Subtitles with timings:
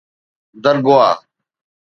[0.63, 1.05] Dargwa